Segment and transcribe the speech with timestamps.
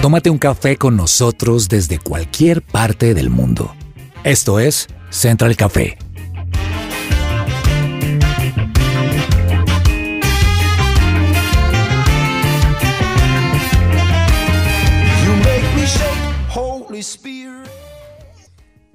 [0.00, 3.74] Tómate un café con nosotros desde cualquier parte del mundo.
[4.22, 5.98] Esto es Central Café.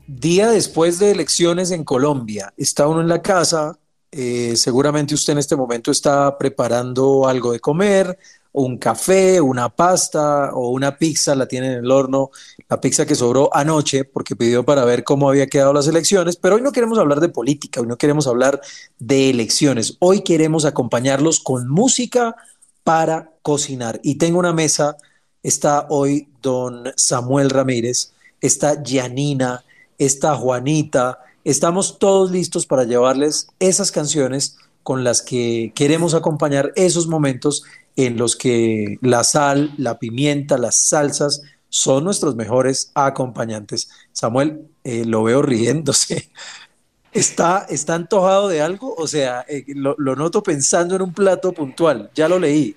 [0.07, 3.77] Día después de elecciones en Colombia, está uno en la casa,
[4.15, 8.19] eh, seguramente usted en este momento está preparando algo de comer,
[8.51, 12.29] un café, una pasta o una pizza, la tiene en el horno,
[12.69, 16.55] la pizza que sobró anoche porque pidió para ver cómo había quedado las elecciones, pero
[16.55, 18.61] hoy no queremos hablar de política, hoy no queremos hablar
[18.99, 22.35] de elecciones, hoy queremos acompañarlos con música
[22.83, 23.99] para cocinar.
[24.03, 24.95] Y tengo una mesa,
[25.41, 29.65] está hoy don Samuel Ramírez, está Janina,
[29.97, 37.07] está Juanita, estamos todos listos para llevarles esas canciones con las que queremos acompañar esos
[37.07, 37.63] momentos
[37.95, 43.89] en los que la sal, la pimienta, las salsas son nuestros mejores acompañantes.
[44.11, 46.29] Samuel, eh, lo veo riéndose.
[47.11, 48.93] ¿Está, ¿Está antojado de algo?
[48.95, 52.09] O sea, eh, lo, lo noto pensando en un plato puntual.
[52.15, 52.75] Ya lo leí.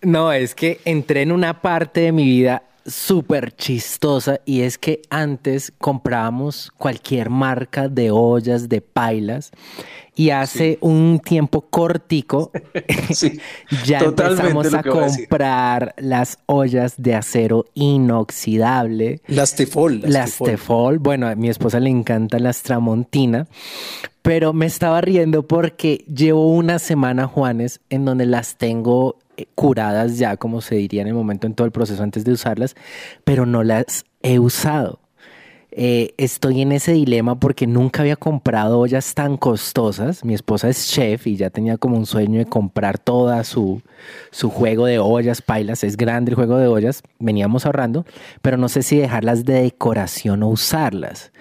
[0.00, 5.02] No, es que entré en una parte de mi vida súper chistosa y es que
[5.10, 9.52] antes comprábamos cualquier marca de ollas, de pailas
[10.14, 12.50] y hace un tiempo cortico
[13.84, 19.20] ya empezamos a comprar las ollas de acero inoxidable.
[19.26, 20.02] Las Tefol.
[20.04, 20.98] Las, Tefol.
[20.98, 23.46] Bueno, a mi esposa le encanta las Tramontina,
[24.22, 29.16] pero me estaba riendo porque llevo una semana, Juanes, en donde las tengo
[29.54, 32.74] curadas ya, como se diría en el momento en todo el proceso antes de usarlas,
[33.24, 35.00] pero no las he usado.
[35.74, 40.22] Eh, estoy en ese dilema porque nunca había comprado ollas tan costosas.
[40.22, 43.80] Mi esposa es chef y ya tenía como un sueño de comprar toda su,
[44.30, 45.82] su juego de ollas, pailas.
[45.82, 47.02] Es grande el juego de ollas.
[47.18, 48.04] Veníamos ahorrando,
[48.42, 51.32] pero no sé si dejarlas de decoración o usarlas.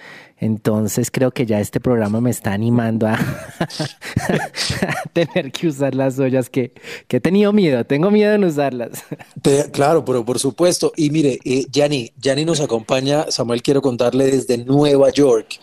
[0.41, 3.17] Entonces creo que ya este programa me está animando a,
[5.13, 6.73] tener que usar las ollas que,
[7.07, 9.03] he tenido miedo, tengo miedo en usarlas.
[9.71, 10.91] claro, pero por supuesto.
[10.97, 12.11] Y mire, eh, Yanni,
[12.43, 15.59] nos acompaña, Samuel quiero contarle desde Nueva York.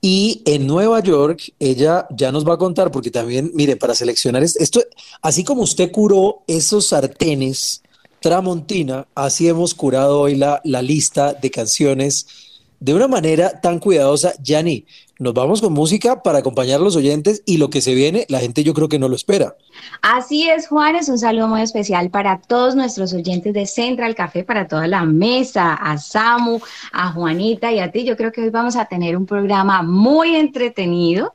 [0.00, 4.42] Y en Nueva York, ella ya nos va a contar, porque también, mire, para seleccionar
[4.42, 4.80] esto,
[5.20, 7.82] así como usted curó esos sartenes
[8.20, 12.49] Tramontina, así hemos curado hoy la, la lista de canciones
[12.80, 14.32] de una manera tan cuidadosa.
[14.42, 14.86] Yanni,
[15.18, 18.40] nos vamos con música para acompañar a los oyentes y lo que se viene, la
[18.40, 19.54] gente yo creo que no lo espera.
[20.00, 24.44] Así es, Juan, es un saludo muy especial para todos nuestros oyentes de Central Café,
[24.44, 26.58] para toda la mesa, a Samu,
[26.92, 28.04] a Juanita y a ti.
[28.04, 31.34] Yo creo que hoy vamos a tener un programa muy entretenido,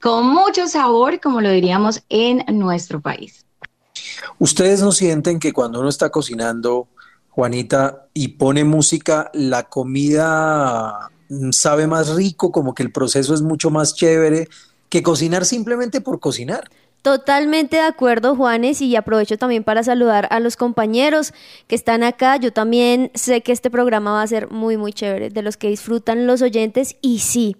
[0.00, 3.44] con mucho sabor, como lo diríamos en nuestro país.
[4.38, 6.86] ¿Ustedes no sienten que cuando uno está cocinando
[7.34, 13.42] Juanita, y pone música, la comida mm, sabe más rico, como que el proceso es
[13.42, 14.48] mucho más chévere
[14.88, 16.70] que cocinar simplemente por cocinar.
[17.02, 21.34] Totalmente de acuerdo, Juanes, y aprovecho también para saludar a los compañeros
[21.66, 22.36] que están acá.
[22.36, 25.68] Yo también sé que este programa va a ser muy, muy chévere, de los que
[25.68, 27.56] disfrutan los oyentes, y sí,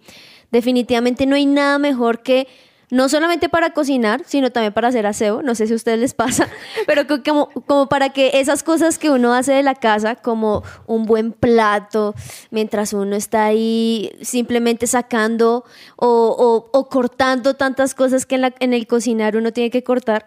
[0.52, 2.46] definitivamente no hay nada mejor que
[2.90, 6.14] no solamente para cocinar, sino también para hacer aseo, no sé si a ustedes les
[6.14, 6.48] pasa,
[6.86, 11.06] pero como, como para que esas cosas que uno hace de la casa, como un
[11.06, 12.14] buen plato,
[12.50, 15.64] mientras uno está ahí simplemente sacando
[15.96, 20.24] o, o, cortando tantas cosas que en, la, en, el cocinar uno tiene que cortar,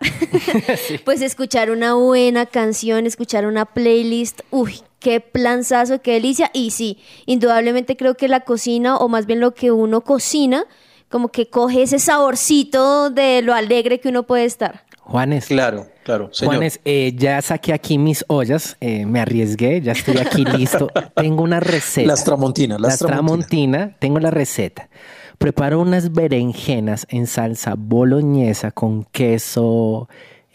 [1.05, 6.97] pues escuchar una buena canción, escuchar una playlist, uy, qué planzazo, qué delicia, y sí,
[7.25, 10.65] indudablemente creo que la cocina, o más bien lo que uno cocina,
[11.09, 14.83] como que coge ese saborcito de lo alegre que uno puede estar.
[15.07, 15.45] Juanes.
[15.47, 16.29] Claro, claro.
[16.33, 16.55] Señor.
[16.55, 20.89] Juanes, eh, ya saqué aquí mis ollas, eh, me arriesgué, ya estoy aquí listo.
[21.15, 22.07] tengo una receta.
[22.07, 23.95] Las tramontinas, las, las tramontina.
[23.99, 24.89] Tengo la receta.
[25.37, 30.09] Preparo unas berenjenas en salsa boloñesa con queso,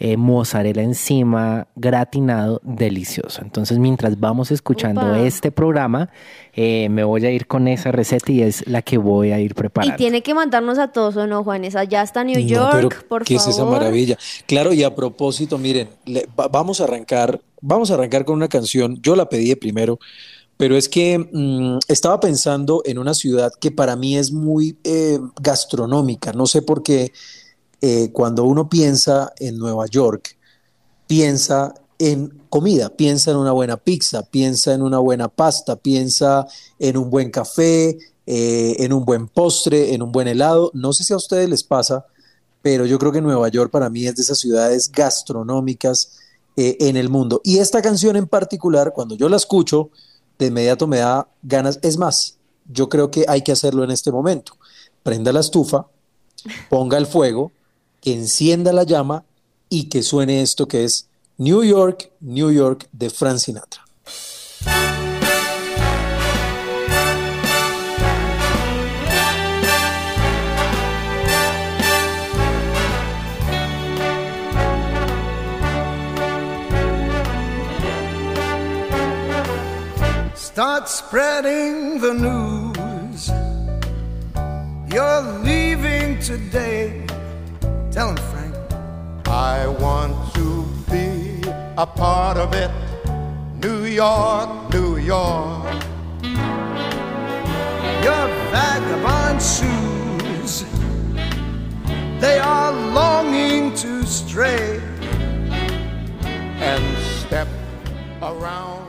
[0.05, 3.41] eh, mozzarella encima, gratinado, delicioso.
[3.41, 6.09] Entonces, mientras vamos escuchando este programa,
[6.51, 9.55] eh, me voy a ir con esa receta y es la que voy a ir
[9.55, 9.95] preparando.
[9.95, 11.77] Y tiene que mandarnos a todos, ¿o no, Juanes?
[11.77, 14.17] Allá está New York, por ¿qué es esa maravilla?
[14.45, 15.87] Claro, y a propósito, miren,
[16.35, 18.99] vamos a arrancar, vamos a arrancar con una canción.
[19.01, 19.99] Yo la pedí primero,
[20.57, 25.17] pero es que mm, estaba pensando en una ciudad que para mí es muy eh,
[25.41, 26.33] gastronómica.
[26.33, 27.13] No sé por qué
[27.85, 30.37] eh, cuando uno piensa en Nueva York,
[31.05, 36.47] piensa en comida, piensa en una buena pizza, piensa en una buena pasta, piensa
[36.79, 40.71] en un buen café, eh, en un buen postre, en un buen helado.
[40.73, 42.05] No sé si a ustedes les pasa,
[42.61, 46.19] pero yo creo que Nueva York para mí es de esas ciudades gastronómicas
[46.55, 47.41] eh, en el mundo.
[47.43, 49.89] Y esta canción en particular, cuando yo la escucho,
[50.39, 51.79] de inmediato me da ganas.
[51.81, 52.37] Es más,
[52.71, 54.53] yo creo que hay que hacerlo en este momento.
[55.03, 55.85] Prenda la estufa,
[56.69, 57.51] ponga el fuego,
[58.03, 59.23] que encienda la llama
[59.69, 61.07] y que suene esto que es
[61.37, 63.81] New York, New York de Frank Sinatra.
[80.35, 83.31] Start spreading the news.
[84.93, 87.02] You're leaving today.
[87.93, 88.55] Tell him, Frank.
[89.27, 91.47] I want to be
[91.77, 92.71] a part of it.
[93.61, 95.71] New York, New York.
[98.01, 100.65] Your vagabond shoes.
[102.19, 104.81] They are longing to stray
[106.23, 107.47] and step
[108.23, 108.82] around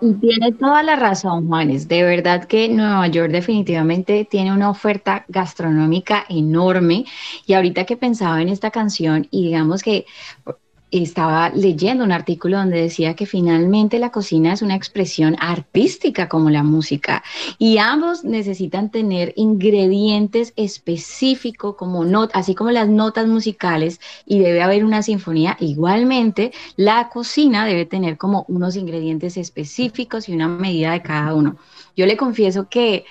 [0.00, 1.88] Y tiene toda la razón, Juanes.
[1.88, 7.04] De verdad que Nueva York definitivamente tiene una oferta gastronómica enorme.
[7.46, 10.06] Y ahorita que pensaba en esta canción y digamos que
[10.90, 16.48] estaba leyendo un artículo donde decía que finalmente la cocina es una expresión artística como
[16.48, 17.24] la música
[17.58, 24.62] y ambos necesitan tener ingredientes específicos como not así como las notas musicales y debe
[24.62, 30.92] haber una sinfonía igualmente la cocina debe tener como unos ingredientes específicos y una medida
[30.92, 31.56] de cada uno.
[31.96, 33.04] Yo le confieso que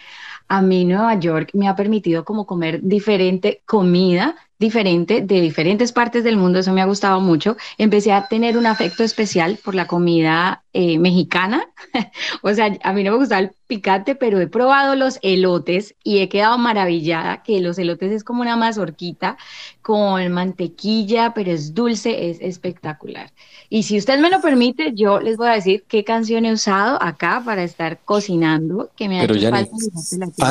[0.47, 6.23] a mí Nueva York me ha permitido como comer diferente comida diferente de diferentes partes
[6.23, 7.57] del mundo, eso me ha gustado mucho.
[7.77, 11.69] Empecé a tener un afecto especial por la comida eh, mexicana,
[12.41, 16.19] o sea, a mí no me gustaba el picante, pero he probado los elotes y
[16.19, 19.37] he quedado maravillada que los elotes es como una mazorquita
[19.81, 23.31] con mantequilla, pero es dulce, es espectacular.
[23.69, 27.01] Y si usted me lo permite, yo les voy a decir qué canción he usado
[27.01, 29.35] acá para estar cocinando, que me ha pero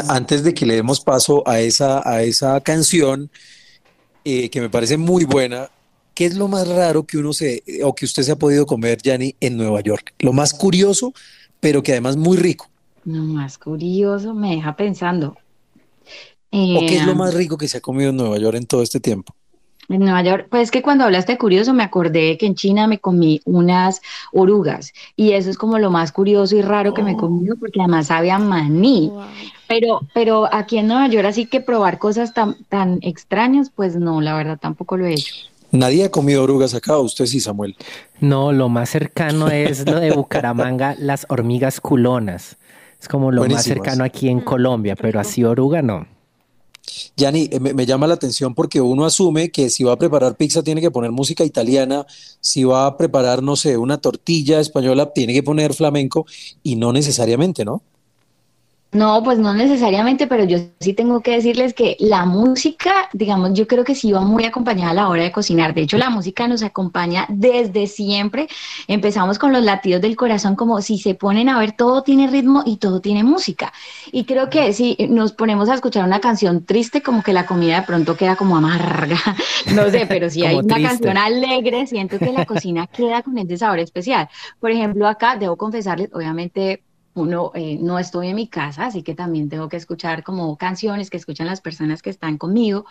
[0.09, 3.31] Antes de que le demos paso a esa, a esa canción,
[4.25, 5.71] eh, que me parece muy buena.
[6.15, 8.99] ¿Qué es lo más raro que uno se, o que usted se ha podido comer,
[9.03, 10.15] Yanni, en Nueva York?
[10.21, 11.13] Lo más curioso,
[11.61, 12.69] pero que además muy rico.
[13.05, 15.37] Lo más curioso, me deja pensando.
[16.51, 18.67] ¿O qué es lo eh, más rico que se ha comido en Nueva York en
[18.67, 19.35] todo este tiempo?
[19.89, 22.99] En Nueva York, pues que cuando hablaste de curioso me acordé que en China me
[22.99, 24.01] comí unas
[24.33, 27.19] orugas y eso es como lo más curioso y raro que me he oh.
[27.19, 29.13] comido porque además sabía maní.
[29.69, 34.21] Pero, pero aquí en Nueva York así que probar cosas tan, tan extrañas, pues no,
[34.21, 35.35] la verdad tampoco lo he hecho.
[35.75, 37.77] Nadie ha comido orugas acá, usted sí, Samuel.
[38.21, 42.59] No, lo más cercano es lo de Bucaramanga, las hormigas culonas.
[43.01, 46.07] Es como lo más cercano aquí en Colombia, pero así oruga no.
[47.17, 50.63] Yani, eh, me, llama la atención porque uno asume que si va a preparar pizza
[50.63, 52.07] tiene que poner música italiana,
[52.41, 56.27] si va a preparar, no sé, una tortilla española tiene que poner flamenco
[56.63, 57.83] y no necesariamente, ¿no?
[58.95, 63.67] No, pues no necesariamente, pero yo sí tengo que decirles que la música, digamos, yo
[63.67, 65.75] creo que sí va muy acompañada a la hora de cocinar.
[65.75, 68.47] De hecho, la música nos acompaña desde siempre.
[68.87, 72.63] Empezamos con los latidos del corazón, como si se ponen a ver, todo tiene ritmo
[72.65, 73.73] y todo tiene música.
[74.13, 77.81] Y creo que si nos ponemos a escuchar una canción triste, como que la comida
[77.81, 79.19] de pronto queda como amarga.
[79.75, 83.57] No sé, pero si hay una canción alegre, siento que la cocina queda con ese
[83.57, 84.29] sabor especial.
[84.61, 86.83] Por ejemplo, acá debo confesarles, obviamente
[87.15, 91.11] uno, eh, no estoy en mi casa, así que también tengo que escuchar como canciones
[91.11, 92.87] que escuchan las personas que están conmigo,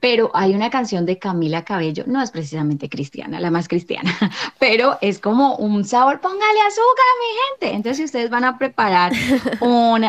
[0.00, 4.10] pero hay una canción de Camila Cabello, no es precisamente cristiana, la más cristiana,
[4.58, 7.76] pero es como un sabor, póngale azúcar, mi gente.
[7.76, 9.12] Entonces, si ustedes van a preparar
[9.60, 10.04] un,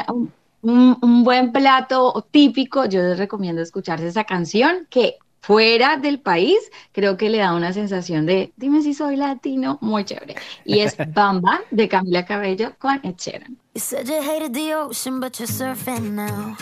[0.63, 6.57] un, buen plato típico, yo les recomiendo escucharse esa canción que fuera del país,
[6.93, 10.35] creo que le da una sensación de, dime si soy latino, muy chévere.
[10.63, 13.57] Y es Bamba de Camila Cabello con Ed Sheeran.
[13.75, 16.55] You said you hated the ocean, but you're surfing now.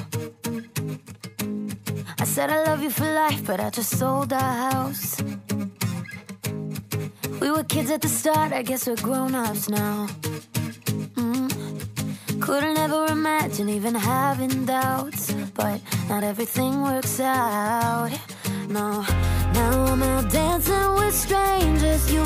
[2.19, 5.21] I said I love you for life, but I just sold our house.
[7.39, 10.07] We were kids at the start, I guess we're grown-ups now.
[11.15, 12.41] Mm.
[12.41, 18.09] Couldn't ever imagine even having doubts, but not everything works out.
[18.71, 19.05] No.
[19.53, 22.11] Now I'm out dancing with strangers.
[22.11, 22.23] You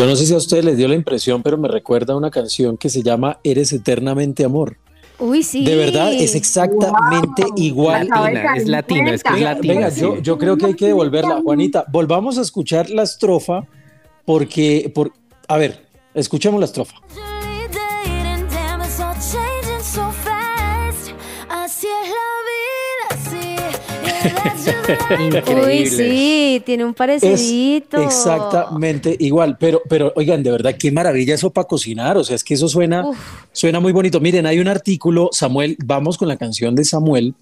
[0.00, 2.30] Yo no sé si a ustedes les dio la impresión, pero me recuerda a una
[2.30, 4.78] canción que se llama Eres eternamente amor.
[5.18, 5.62] Uy, sí.
[5.62, 8.08] De verdad, es exactamente igual.
[8.08, 9.74] Latina, es latino, es que es Venga, latino.
[9.74, 10.00] venga, sí.
[10.00, 11.42] yo, yo creo que hay que devolverla.
[11.42, 13.66] Juanita, volvamos a escuchar la estrofa
[14.24, 15.12] porque, por,
[15.46, 16.94] a ver, escuchemos la estrofa.
[25.18, 25.80] Increíble.
[25.82, 28.02] Uy, sí, tiene un Es parecidito.
[28.02, 32.44] exactamente igual, pero, pero oigan, de verdad, qué maravilla eso para cocinar, o sea, es
[32.44, 33.18] que eso suena, Uf.
[33.52, 34.20] suena muy bonito.
[34.20, 37.34] Miren, hay un artículo, Samuel, vamos con la canción de Samuel,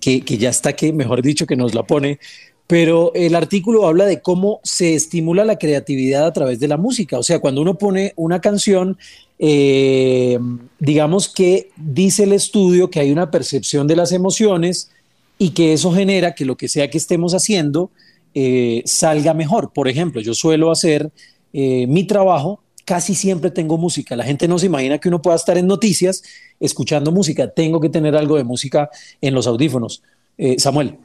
[0.00, 2.18] que, que ya está que, mejor dicho, que nos la pone,
[2.66, 7.18] pero el artículo habla de cómo se estimula la creatividad a través de la música,
[7.18, 8.96] o sea, cuando uno pone una canción,
[9.38, 10.38] eh,
[10.78, 14.90] digamos que dice el estudio que hay una percepción de las emociones
[15.38, 17.90] y que eso genera que lo que sea que estemos haciendo
[18.34, 19.72] eh, salga mejor.
[19.72, 21.10] Por ejemplo, yo suelo hacer
[21.52, 24.16] eh, mi trabajo, casi siempre tengo música.
[24.16, 26.22] La gente no se imagina que uno pueda estar en noticias
[26.60, 27.50] escuchando música.
[27.50, 30.02] Tengo que tener algo de música en los audífonos.
[30.38, 30.96] Eh, Samuel.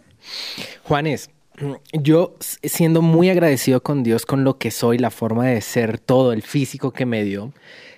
[0.84, 1.30] Juanes,
[1.94, 6.32] yo siendo muy agradecido con Dios, con lo que soy, la forma de ser, todo
[6.32, 7.54] el físico que me dio,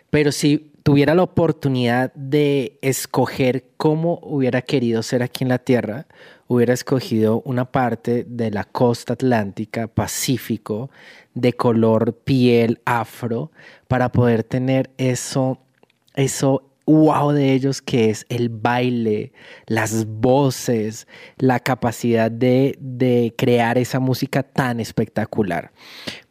[0.10, 6.08] pero si tuviera la oportunidad de escoger cómo hubiera querido ser aquí en la Tierra,
[6.48, 10.90] hubiera escogido una parte de la costa atlántica, Pacífico,
[11.36, 13.52] de color piel afro,
[13.88, 15.60] para poder tener eso,
[16.16, 19.32] eso wow de ellos que es el baile,
[19.68, 25.72] las voces, la capacidad de, de crear esa música tan espectacular.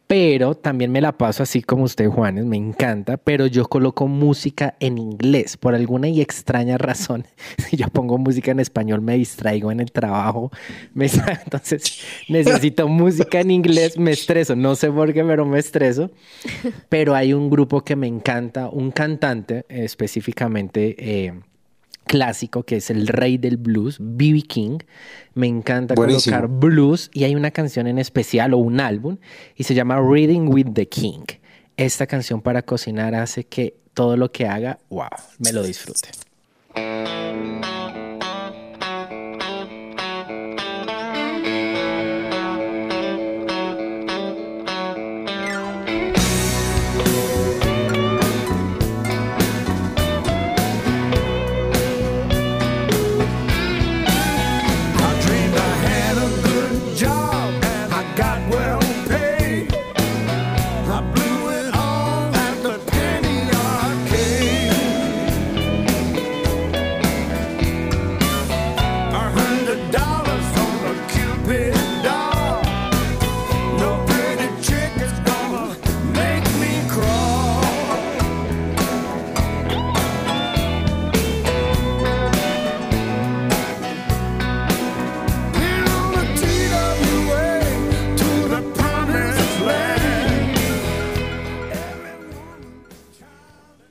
[0.08, 4.74] Pero también me la paso así como usted, Juanes, me encanta, pero yo coloco música
[4.80, 7.26] en inglés por alguna y extraña razón.
[7.68, 10.50] Si yo pongo música en español me distraigo en el trabajo,
[10.94, 11.06] me,
[11.44, 16.10] entonces necesito música en inglés, me estreso, no sé por qué, pero me estreso.
[16.88, 21.34] Pero hay un grupo que me encanta, un cantante específicamente eh,
[22.08, 24.42] clásico, que es el rey del blues, B.B.
[24.42, 24.78] King.
[25.34, 26.36] Me encanta Buenísimo.
[26.36, 29.18] colocar blues y hay una canción en especial o un álbum
[29.54, 31.22] y se llama Reading with the King.
[31.76, 35.06] Esta canción para cocinar hace que todo lo que haga, wow,
[35.38, 36.08] me lo disfrute.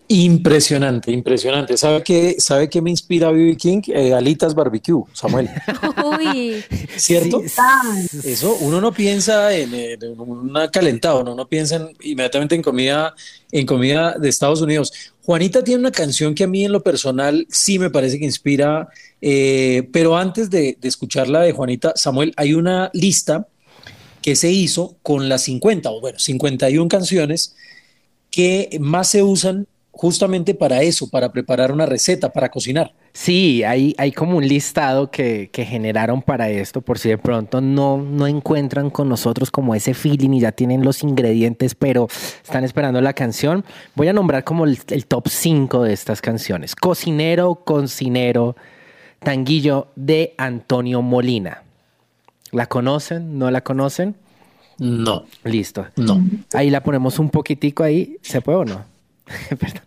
[0.10, 1.76] Impresionante, impresionante.
[1.76, 3.58] ¿Sabe qué, ¿Sabe qué me inspira a B.B.
[3.58, 3.82] King?
[3.88, 5.50] Eh, alitas barbecue, Samuel.
[6.20, 6.64] Uy,
[6.96, 7.42] ¿Cierto?
[7.46, 12.56] Sí, Eso, uno no piensa en, eh, en una calentada, uno no piensa en- inmediatamente
[12.56, 13.14] en comida,
[13.52, 14.94] en comida de Estados Unidos.
[15.24, 18.88] Juanita tiene una canción que a mí en lo personal sí me parece que inspira,
[19.22, 23.48] eh, pero antes de, de escucharla de Juanita, Samuel, hay una lista
[24.22, 27.56] que se hizo con las 50, o bueno, 51 canciones
[28.32, 32.94] que más se usan justamente para eso, para preparar una receta, para cocinar.
[33.14, 37.60] Sí, hay, hay como un listado que, que generaron para esto, por si de pronto
[37.62, 42.08] no, no encuentran con nosotros como ese feeling y ya tienen los ingredientes, pero
[42.44, 43.66] están esperando la canción.
[43.96, 46.76] Voy a nombrar como el, el top 5 de estas canciones.
[46.76, 48.56] Cocinero, cocinero,
[49.20, 51.64] Tanguillo de Antonio Molina.
[52.52, 53.38] ¿La conocen?
[53.38, 54.16] ¿No la conocen?
[54.80, 55.88] No, Listo.
[55.96, 56.22] no.
[56.54, 58.18] Ahí la ponemos un poquitico ahí.
[58.22, 58.86] ¿Se puede o no?
[59.60, 59.84] Perdón.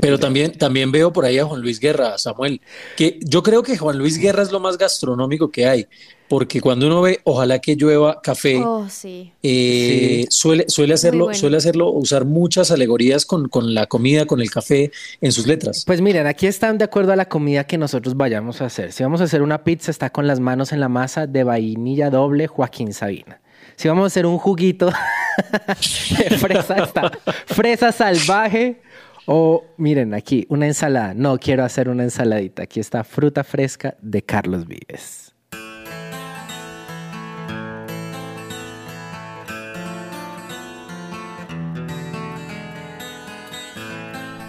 [0.00, 2.60] Pero también, también veo por ahí a Juan Luis Guerra, Samuel,
[2.96, 5.86] que yo creo que Juan Luis Guerra es lo más gastronómico que hay,
[6.28, 9.32] porque cuando uno ve Ojalá que llueva café, oh, sí.
[9.42, 11.38] eh, suele, suele hacerlo, bueno.
[11.38, 14.90] suele hacerlo, usar muchas alegorías con, con la comida, con el café
[15.20, 15.84] en sus letras.
[15.86, 18.92] Pues miren, aquí están de acuerdo a la comida que nosotros vayamos a hacer.
[18.92, 22.10] Si vamos a hacer una pizza, está con las manos en la masa de vainilla
[22.10, 23.40] doble Joaquín Sabina.
[23.76, 24.86] Si vamos a hacer un juguito
[26.18, 27.10] de fresa, está
[27.46, 28.80] fresa salvaje.
[29.26, 31.14] O miren aquí, una ensalada.
[31.14, 32.64] No quiero hacer una ensaladita.
[32.64, 35.34] Aquí está fruta fresca de Carlos Vives.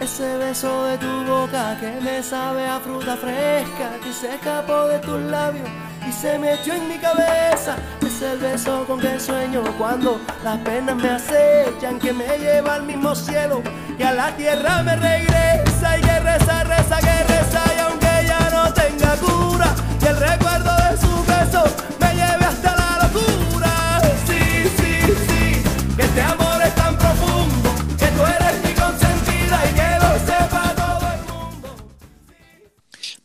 [0.02, 5.00] Ese beso de tu boca que me sabe a fruta fresca que se escapó de
[5.00, 5.68] tus labios
[6.08, 7.76] y se me echó en mi cabeza.
[8.06, 12.84] Es el beso con que sueño cuando las penas me acechan, que me lleva al
[12.84, 13.62] mismo cielo
[13.98, 18.50] y a la tierra me regresa y que reza, reza, que reza y aunque ya
[18.52, 21.64] no tenga cura y el recuerdo de su beso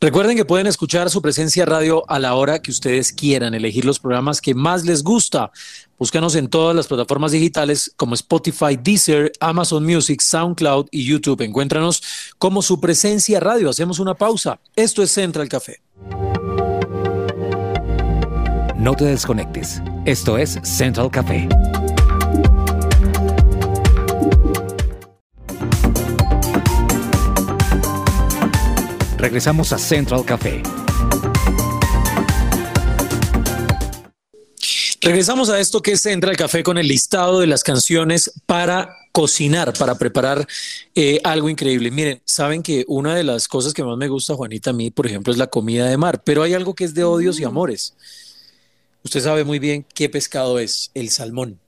[0.02, 3.98] Recuerden que pueden escuchar su presencia radio a la hora que ustedes quieran, elegir los
[3.98, 5.50] programas que más les gusta.
[5.98, 11.42] Búscanos en todas las plataformas digitales como Spotify, Deezer, Amazon Music, SoundCloud y YouTube.
[11.42, 12.02] Encuéntranos
[12.38, 13.68] como su presencia radio.
[13.68, 14.58] Hacemos una pausa.
[14.74, 15.82] Esto es Central Café.
[18.78, 19.82] No te desconectes.
[20.06, 21.46] Esto es Central Café.
[29.20, 30.62] Regresamos a Central Café.
[35.02, 39.74] Regresamos a esto que es Central Café con el listado de las canciones para cocinar,
[39.74, 40.46] para preparar
[40.94, 41.90] eh, algo increíble.
[41.90, 45.06] Miren, saben que una de las cosas que más me gusta, Juanita, a mí, por
[45.06, 47.94] ejemplo, es la comida de mar, pero hay algo que es de odios y amores.
[49.04, 51.60] Usted sabe muy bien qué pescado es, el salmón.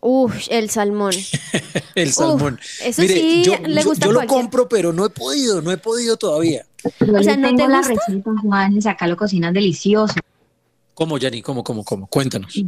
[0.00, 1.12] Uf, el salmón.
[1.94, 2.58] El salmón.
[2.82, 6.16] eso sí le gusta yo a lo compro, pero no he podido, no he podido
[6.16, 6.64] todavía.
[7.00, 7.94] Yo O sea, ¿no te tengo la gusta?
[8.06, 10.14] receta, Juanes, acá lo cocinan delicioso.
[10.94, 11.42] ¿Cómo, Yanni?
[11.42, 12.06] ¿Cómo, cómo, cómo?
[12.06, 12.62] Cuéntanos.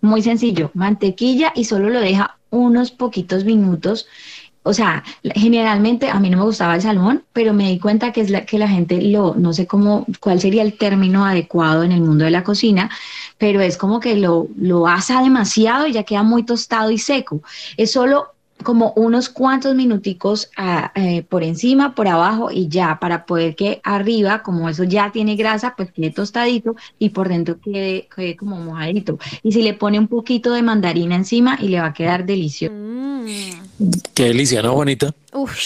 [0.00, 4.06] Muy sencillo, mantequilla y solo lo deja unos poquitos minutos.
[4.64, 5.02] O sea,
[5.34, 8.46] generalmente a mí no me gustaba el salmón, pero me di cuenta que es la,
[8.46, 12.24] que la gente lo, no sé cómo, cuál sería el término adecuado en el mundo
[12.24, 12.88] de la cocina,
[13.38, 17.42] pero es como que lo, lo asa demasiado y ya queda muy tostado y seco.
[17.76, 18.31] Es solo
[18.62, 20.50] como unos cuantos minuticos
[20.94, 25.36] eh, por encima, por abajo y ya, para poder que arriba, como eso ya tiene
[25.36, 29.18] grasa, pues quede tostadito y por dentro quede, quede como mojadito.
[29.42, 32.74] Y si le pone un poquito de mandarina encima y le va a quedar delicioso.
[32.74, 33.26] Mm.
[34.14, 35.14] Qué delicia, ¿no, Juanita?
[35.32, 35.56] Uf,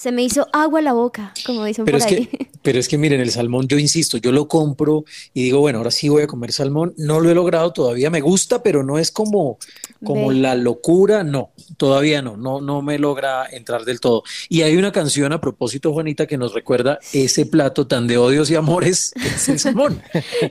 [0.00, 2.24] se me hizo agua la boca, como dicen Pero por es ahí.
[2.24, 5.76] que, pero es que miren, el salmón, yo insisto, yo lo compro y digo, bueno,
[5.76, 6.94] ahora sí voy a comer salmón.
[6.96, 9.58] No lo he logrado todavía, me gusta, pero no es como,
[10.02, 10.36] como Ve.
[10.36, 14.22] la locura, no, todavía no, no, no me logra entrar del todo.
[14.48, 18.50] Y hay una canción a propósito, Juanita, que nos recuerda ese plato tan de odios
[18.50, 20.00] y amores, que es el salmón.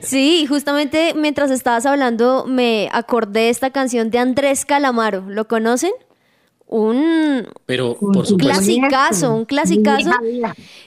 [0.00, 5.24] Sí, justamente mientras estabas hablando me acordé de esta canción de Andrés Calamaro.
[5.28, 5.90] ¿Lo conocen?
[6.72, 10.12] Un Pero, por Un clasicazo, un clasicazo.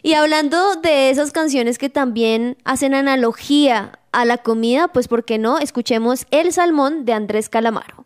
[0.01, 5.37] Y hablando de esas canciones que también hacen analogía a la comida, pues ¿por qué
[5.37, 5.59] no?
[5.59, 8.05] Escuchemos El Salmón de Andrés Calamaro.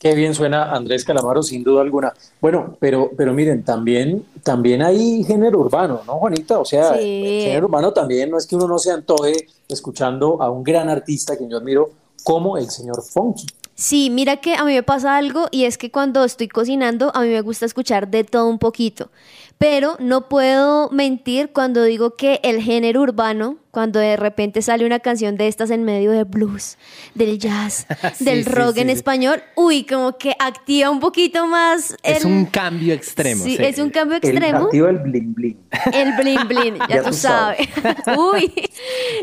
[0.00, 2.14] Qué bien suena Andrés Calamaro, sin duda alguna.
[2.40, 6.58] Bueno, pero, pero miren, también, también hay género urbano, ¿no, Juanita?
[6.58, 7.22] O sea, Sí.
[7.26, 10.88] el género urbano también no es que uno no se antoje escuchando a un gran
[10.88, 11.90] artista que yo admiro
[12.24, 13.44] como el señor Funky.
[13.74, 17.20] Sí, mira que a mí me pasa algo y es que cuando estoy cocinando a
[17.20, 19.10] mí me gusta escuchar de todo un poquito,
[19.58, 24.98] pero no puedo mentir cuando digo que el género urbano, cuando de repente sale una
[24.98, 26.76] canción de estas en medio de blues,
[27.14, 28.92] del jazz, Sí, del sí, rock sí, en sí.
[28.94, 33.44] español, uy, como que activa un poquito más Es el- un cambio extremo.
[33.44, 33.62] Sí, sí.
[33.62, 34.68] es un cambio extremo.
[34.72, 35.58] el bling bling.
[35.92, 37.68] El bling bling, ya, Ya tú tú sabes.
[38.18, 38.52] Uy,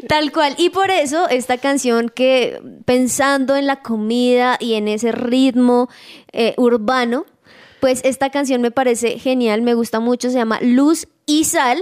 [0.08, 0.56] tal cual.
[0.58, 5.90] Y por eso esta canción que pensando en la comida y en ese ritmo
[6.32, 7.26] eh, urbano,
[7.80, 11.80] pues esta canción me parece genial, me gusta mucho, se llama Luz y Sal,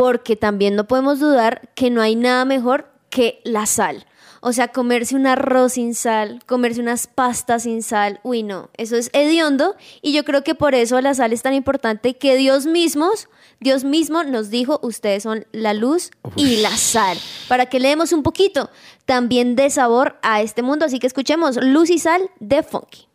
[0.00, 4.06] porque también no podemos dudar que no hay nada mejor que la sal.
[4.40, 8.96] O sea, comerse un arroz sin sal, comerse unas pastas sin sal, uy no, eso
[8.96, 9.76] es hediondo.
[10.00, 13.28] Y yo creo que por eso la sal es tan importante que Dios mismos,
[13.60, 18.14] Dios mismo nos dijo, ustedes son la luz y la sal, para que le demos
[18.14, 18.70] un poquito
[19.04, 23.09] también de sabor a este mundo, así que escuchemos Luz y Sal de Funky.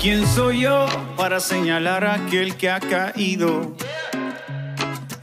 [0.00, 3.74] ¿Quién soy yo para señalar a aquel que ha caído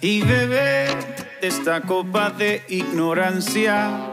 [0.02, 0.90] y beber
[1.40, 4.10] de esta copa de ignorancia?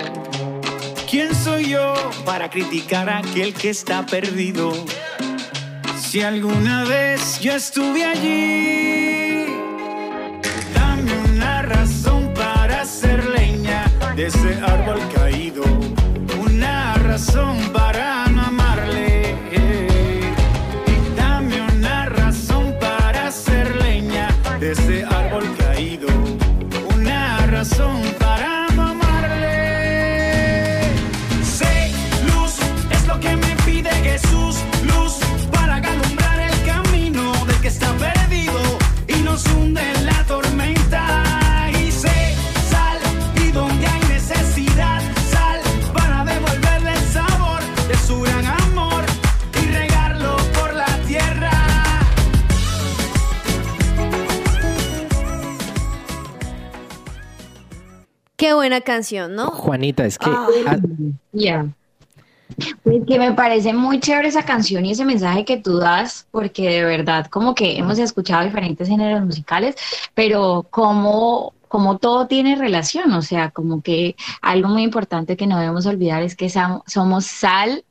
[1.11, 1.94] ¿Quién soy yo
[2.25, 4.72] para criticar a aquel que está perdido?
[6.01, 9.46] Si alguna vez yo estuve allí,
[10.77, 15.21] dame una razón para hacer leña de ese árbol caído,
[58.52, 59.46] Qué buena canción, ¿no?
[59.46, 60.46] Juanita, es que ah,
[61.32, 61.66] Ya.
[62.82, 66.68] Pues que me parece muy chévere esa canción y ese mensaje que tú das, porque
[66.68, 69.74] de verdad como que hemos escuchado diferentes géneros musicales,
[70.12, 75.58] pero como, como todo tiene relación, o sea, como que algo muy importante que no
[75.58, 77.84] debemos olvidar es que somos sal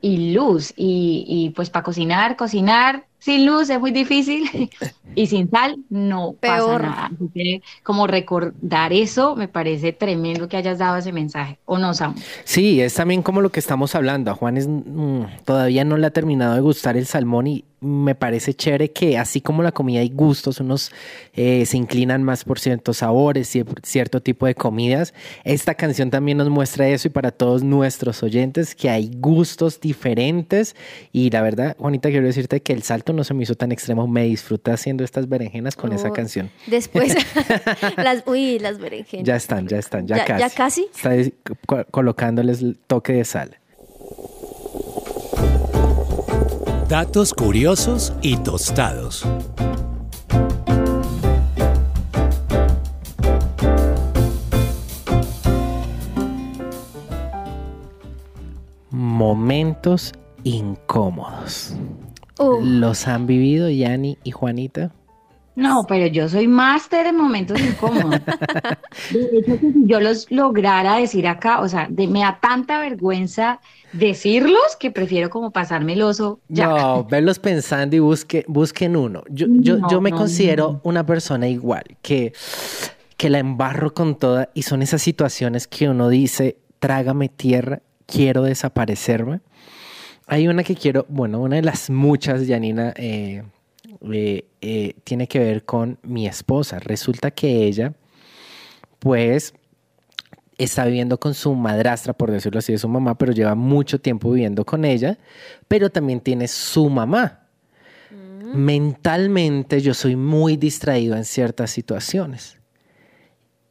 [0.00, 4.70] y luz, y, y pues para cocinar, cocinar sin luz es muy difícil
[5.14, 6.80] y sin sal no Peor.
[6.82, 7.06] pasa nada.
[7.14, 11.94] Así que como recordar eso me parece tremendo que hayas dado ese mensaje, ¿o no,
[11.94, 12.16] Samu?
[12.44, 14.30] Sí, es también como lo que estamos hablando.
[14.30, 18.52] A Juanes mm, todavía no le ha terminado de gustar el salmón y me parece
[18.52, 20.92] chévere que así como la comida hay gustos, unos
[21.32, 25.14] eh, se inclinan más por ciertos sabores, cier- cierto tipo de comidas.
[25.44, 30.76] Esta canción también nos muestra eso y para todos nuestros oyentes que hay gustos diferentes
[31.10, 34.06] y la verdad, Juanita, quiero decirte que el salto no se me hizo tan extremo.
[34.06, 36.50] Me disfruté haciendo estas berenjenas con esa Oh, canción.
[36.66, 37.14] Después,
[37.96, 39.26] las, uy, las berenjenas.
[39.26, 40.40] Ya están, ya están, ya, ¿Ya- casi.
[40.40, 40.88] ya casi?
[40.94, 43.56] Está co- colocándoles el toque de sal.
[46.88, 49.24] Datos curiosos y tostados.
[58.90, 60.12] Momentos
[60.44, 61.74] incómodos.
[62.62, 64.92] ¿Los han vivido Yani y Juanita?
[65.56, 68.20] No, pero yo soy máster en momentos incómodos.
[69.10, 72.80] De hecho, que si yo los lograra decir acá, o sea, de- me da tanta
[72.80, 73.60] vergüenza
[73.92, 76.66] decirlos que prefiero como pasarme el oso ya.
[76.68, 79.22] No, verlos pensando y busque, busquen uno.
[79.28, 80.80] Yo, yo, No, yo me no, considero no.
[80.84, 82.32] una persona igual, que,
[83.16, 88.44] que la embarro con toda y son esas situaciones que uno dice, trágame tierra, quiero
[88.44, 89.40] desaparecerme.
[90.32, 93.42] Hay una que quiero, bueno, una de las muchas, Janina, eh,
[94.12, 96.78] eh, eh, tiene que ver con mi esposa.
[96.78, 97.94] Resulta que ella,
[99.00, 99.52] pues,
[100.56, 104.30] está viviendo con su madrastra, por decirlo así, de su mamá, pero lleva mucho tiempo
[104.30, 105.18] viviendo con ella,
[105.66, 107.48] pero también tiene su mamá.
[108.54, 112.56] Mentalmente yo soy muy distraído en ciertas situaciones.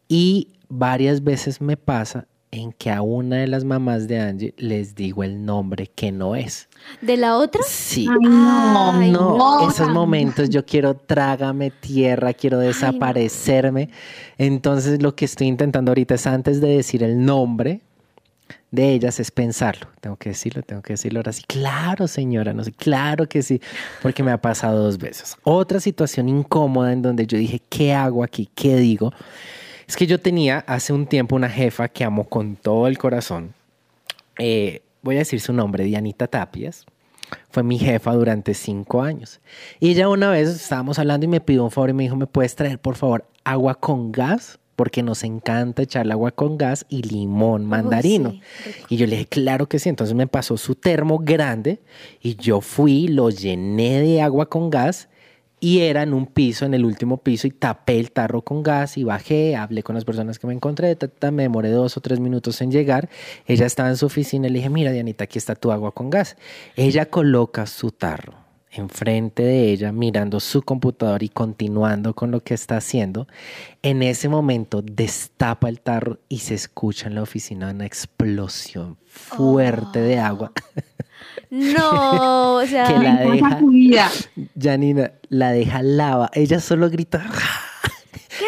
[0.09, 4.95] Y varias veces me pasa en que a una de las mamás de Angie les
[4.95, 6.67] digo el nombre que no es.
[7.01, 7.61] ¿De la otra?
[7.65, 8.07] Sí.
[8.09, 13.89] Ay, no, Ay, No, no, esos momentos yo quiero trágame tierra, quiero desaparecerme.
[14.37, 17.81] Entonces lo que estoy intentando ahorita es antes de decir el nombre
[18.71, 19.87] de ellas es pensarlo.
[19.99, 21.43] Tengo que decirlo, tengo que decirlo ahora sí.
[21.47, 23.61] Claro, señora, no sé, claro que sí,
[24.01, 25.37] porque me ha pasado dos veces.
[25.43, 28.49] Otra situación incómoda en donde yo dije, ¿qué hago aquí?
[28.53, 29.11] ¿Qué digo?
[29.89, 33.55] Es que yo tenía hace un tiempo una jefa que amo con todo el corazón.
[34.37, 36.85] Eh, voy a decir su nombre, Dianita Tapias.
[37.49, 39.41] Fue mi jefa durante cinco años.
[39.79, 42.27] Y ella una vez estábamos hablando y me pidió un favor y me dijo, ¿me
[42.27, 44.59] puedes traer por favor agua con gas?
[44.75, 48.33] Porque nos encanta echarle agua con gas y limón mandarino.
[48.33, 48.41] sí,
[48.89, 49.89] y yo le dije, claro que sí.
[49.89, 51.79] Entonces me pasó su termo grande
[52.21, 55.09] y yo fui, lo llené de agua con gas
[55.59, 58.97] y era en un piso, en el último piso, y tapé el tarro con gas
[58.97, 60.97] y bajé, hablé con las personas que me encontré,
[61.31, 63.09] me demoré dos o tres minutos en llegar.
[63.45, 66.37] Ella estaba en su oficina le dije, mira, Dianita, aquí está tu agua con gas.
[66.75, 72.53] Ella coloca su tarro enfrente de ella, mirando su computador y continuando con lo que
[72.53, 73.27] está haciendo.
[73.81, 79.99] En ese momento destapa el tarro y se escucha en la oficina una explosión fuerte
[80.01, 80.51] de agua.
[81.49, 83.59] No, o sea, Que la deja-.
[84.59, 86.29] Janina la deja lava.
[86.33, 87.25] Ella solo grita.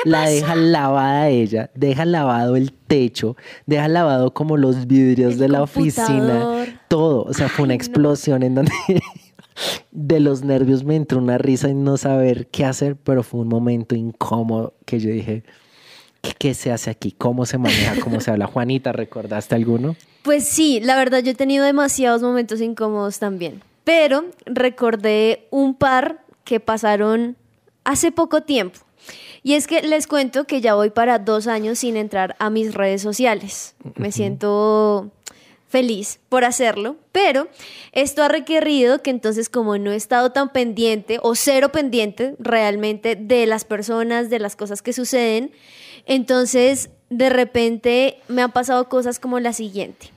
[0.06, 5.50] La deja lavada ella, deja lavado el techo, deja lavado como los vidrios El de
[5.50, 7.24] la oficina, todo.
[7.24, 7.84] O sea, fue una Ay, no.
[7.84, 8.72] explosión en donde
[9.92, 13.50] De los nervios me entró una risa y no saber qué hacer, pero fue un
[13.50, 15.44] momento incómodo que yo dije,
[16.22, 17.12] ¿qué, qué se hace aquí?
[17.12, 18.00] ¿Cómo se maneja?
[18.02, 18.48] ¿Cómo se habla?
[18.48, 19.96] Juanita, ¿recordaste alguno?
[20.24, 26.24] Pues sí, la verdad yo he tenido demasiados momentos incómodos también, pero recordé un par
[26.44, 27.36] que pasaron
[27.84, 28.80] hace poco tiempo.
[29.44, 32.76] Y es que les cuento que ya voy para dos años sin entrar a mis
[32.76, 33.76] redes sociales.
[33.96, 35.10] Me siento
[35.72, 37.48] feliz por hacerlo, pero
[37.94, 43.16] esto ha requerido que entonces como no he estado tan pendiente o cero pendiente realmente
[43.16, 45.52] de las personas, de las cosas que suceden,
[46.06, 50.12] entonces de repente me han pasado cosas como la siguiente.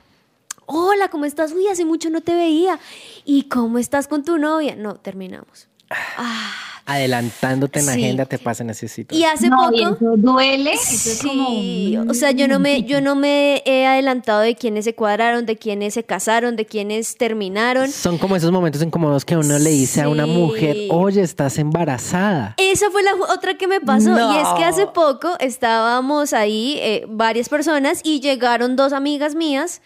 [0.65, 1.53] Hola, ¿cómo estás?
[1.53, 2.79] Uy, hace mucho no te veía.
[3.23, 4.75] ¿Y cómo estás con tu novia?
[4.75, 5.69] No, terminamos.
[6.17, 8.03] Ah, Adelantándote en la Sí.
[8.03, 9.15] agenda te pasa necesito.
[9.15, 9.73] y hace No, poco...
[9.75, 10.73] y eso duele.
[10.73, 11.49] Eso es como...
[11.49, 15.45] Sí, o sea, yo no me, yo no me he adelantado de quiénes se cuadraron,
[15.45, 17.91] de quiénes se casaron, de quiénes terminaron.
[17.91, 22.53] Son como esos momentos incómodos que uno le dice a una mujer, oye, estás embarazada.
[22.57, 24.11] Esa fue la otra que me pasó.
[24.33, 29.81] Y es que hace poco estábamos ahí, eh, varias personas, y llegaron dos amigas mías.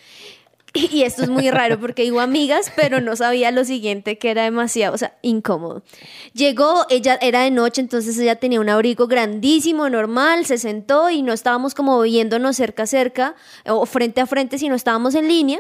[0.73, 4.43] Y esto es muy raro porque digo amigas, pero no sabía lo siguiente, que era
[4.43, 5.82] demasiado, o sea, incómodo.
[6.34, 11.23] Llegó, ella era de noche, entonces ella tenía un abrigo grandísimo, normal, se sentó y
[11.23, 15.60] no estábamos como viéndonos cerca cerca o frente a frente, sino estábamos en línea.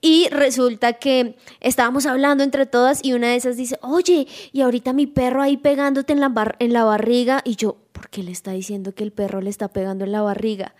[0.00, 4.92] Y resulta que estábamos hablando entre todas y una de esas dice, oye, y ahorita
[4.92, 7.42] mi perro ahí pegándote en la, bar- en la barriga.
[7.44, 10.22] Y yo, ¿por qué le está diciendo que el perro le está pegando en la
[10.22, 10.74] barriga?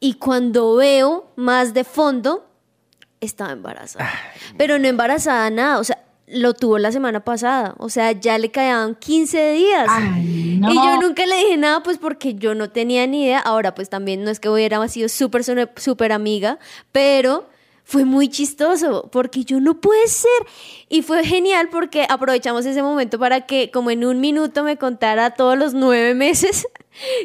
[0.00, 2.46] Y cuando veo más de fondo,
[3.24, 4.10] estaba embarazada.
[4.56, 8.50] Pero no embarazada nada, o sea, lo tuvo la semana pasada, o sea, ya le
[8.50, 9.86] quedaban 15 días.
[9.88, 10.70] Ay, no.
[10.70, 13.38] Y yo nunca le dije nada, pues porque yo no tenía ni idea.
[13.40, 16.58] Ahora, pues también no es que hubiera sido súper, súper súper amiga,
[16.92, 17.48] pero
[17.84, 20.30] fue muy chistoso, porque yo no puede ser.
[20.88, 25.34] Y fue genial porque aprovechamos ese momento para que, como en un minuto, me contara
[25.34, 26.66] todos los nueve meses.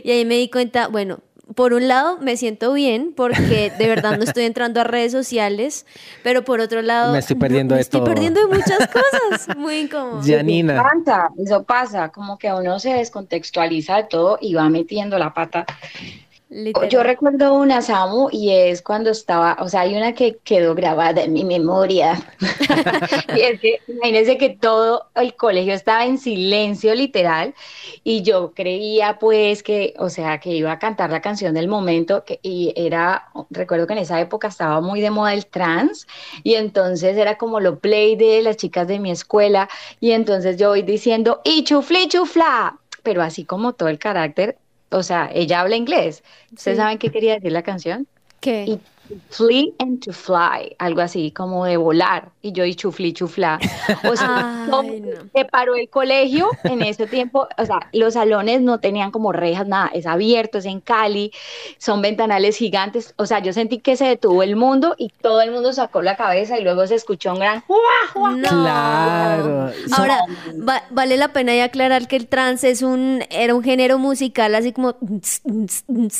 [0.03, 1.19] Y ahí me di cuenta, bueno.
[1.59, 5.85] Por un lado, me siento bien porque de verdad no estoy entrando a redes sociales,
[6.23, 8.09] pero por otro lado, Me estoy perdiendo me de estoy todo.
[8.09, 9.57] perdiendo de muchas cosas.
[9.57, 10.21] Muy incómodo.
[10.25, 15.33] Janina, Pasa, eso pasa, como que uno se descontextualiza de todo y va metiendo la
[15.33, 15.65] pata.
[16.89, 21.21] Yo recuerdo una, Samu, y es cuando estaba, o sea, hay una que quedó grabada
[21.21, 22.19] en mi memoria.
[23.35, 27.53] y que, imagínense que todo el colegio estaba en silencio, literal,
[28.03, 32.23] y yo creía, pues, que, o sea, que iba a cantar la canción del momento,
[32.41, 36.07] y era, recuerdo que en esa época estaba muy de moda el trans,
[36.43, 40.69] y entonces era como lo play de las chicas de mi escuela, y entonces yo
[40.69, 44.57] voy diciendo, y chufli chufla, pero así como todo el carácter,
[44.91, 46.23] o sea, ella habla inglés.
[46.53, 46.81] ¿Ustedes Sí.
[46.81, 48.07] saben qué quería decir la canción?
[48.39, 48.63] ¿Qué?
[48.67, 48.81] Y
[49.29, 52.29] flee and to fly, algo así como de volar.
[52.41, 53.59] Y yo y chufli chufla.
[54.09, 55.09] O sea, Ay, no.
[55.33, 57.47] se paró el colegio en ese tiempo.
[57.57, 59.89] O sea, los salones no tenían como rejas, nada.
[59.93, 61.31] Es abierto, es en Cali,
[61.77, 63.13] son ventanales gigantes.
[63.17, 66.15] O sea, yo sentí que se detuvo el mundo y todo el mundo sacó la
[66.15, 67.77] cabeza y luego se escuchó un gran ¡Jua,
[68.13, 68.31] jua!
[68.31, 68.49] No.
[68.49, 69.71] Claro.
[69.97, 70.19] Ahora,
[70.67, 74.55] va- vale la pena ya aclarar que el trance es un, era un género musical
[74.55, 74.95] así como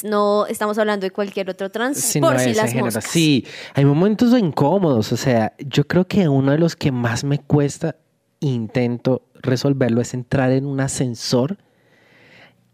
[0.04, 3.02] no estamos hablando de cualquier otro trance por no, si las género.
[3.02, 5.12] Sí, hay momentos incómodos.
[5.12, 7.96] O sea, yo creo que uno de los que más me cuesta,
[8.40, 11.58] intento resolverlo, es entrar en un ascensor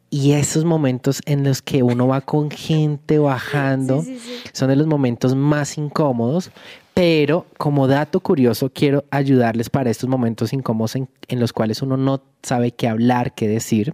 [0.10, 4.50] y esos momentos en los que uno va con gente bajando Sí, sí, sí.
[4.54, 6.52] son de los momentos más incómodos.
[6.94, 11.98] Pero como dato curioso, quiero ayudarles para estos momentos incómodos en, en los cuales uno
[11.98, 13.94] no sabe qué hablar, qué decir.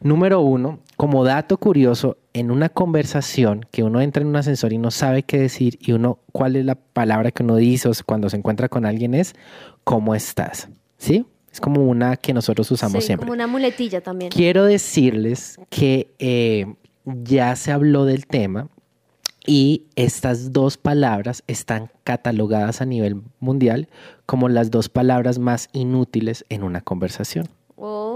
[0.00, 4.78] Número uno, como dato curioso, en una conversación que uno entra en un ascensor y
[4.78, 8.30] no sabe qué decir y uno, cuál es la palabra que uno dice o cuando
[8.30, 9.34] se encuentra con alguien es,
[9.84, 10.68] ¿cómo estás?
[10.96, 11.26] ¿Sí?
[11.52, 13.26] Es como una que nosotros usamos Sí, siempre.
[13.26, 14.30] como una muletilla también.
[14.30, 16.66] Quiero decirles que eh,
[17.04, 18.68] ya se habló del tema
[19.44, 23.88] y estas dos palabras están catalogadas a nivel mundial
[24.26, 27.48] como las dos palabras más inútiles en una conversación.
[27.76, 28.09] Oh.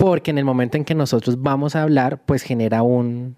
[0.00, 3.36] Porque en el momento en que nosotros vamos a hablar, pues genera un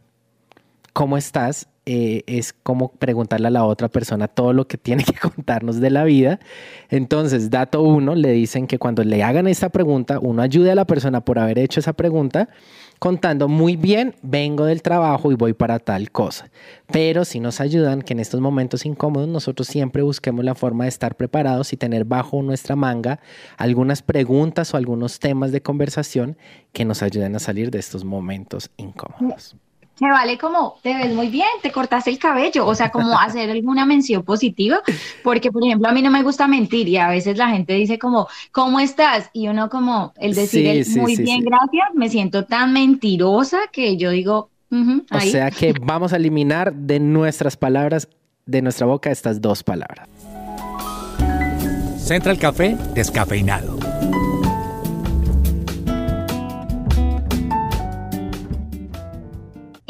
[0.92, 1.68] ¿cómo estás?
[1.86, 5.90] Eh, es como preguntarle a la otra persona todo lo que tiene que contarnos de
[5.90, 6.38] la vida.
[6.88, 10.84] Entonces, dato uno, le dicen que cuando le hagan esta pregunta, uno ayude a la
[10.84, 12.48] persona por haber hecho esa pregunta
[13.02, 16.52] contando muy bien, vengo del trabajo y voy para tal cosa.
[16.86, 20.90] Pero si nos ayudan que en estos momentos incómodos nosotros siempre busquemos la forma de
[20.90, 23.18] estar preparados y tener bajo nuestra manga
[23.56, 26.36] algunas preguntas o algunos temas de conversación
[26.72, 29.56] que nos ayuden a salir de estos momentos incómodos.
[30.02, 33.48] Se vale como, te ves muy bien, te cortaste el cabello, o sea, como hacer
[33.50, 34.80] alguna mención positiva,
[35.22, 37.98] porque por ejemplo a mí no me gusta mentir y a veces la gente dice
[37.98, 39.30] como, ¿cómo estás?
[39.32, 41.46] Y uno como, el decir Sí, el sí, muy sí, bien, sí.
[41.46, 44.76] gracias, me siento tan mentirosa que yo digo, O
[45.10, 45.30] ahí.
[45.30, 48.08] sea que vamos a eliminar de nuestras palabras,
[48.46, 50.08] de nuestra boca, estas dos palabras.
[51.98, 53.78] Central Café descafeinado.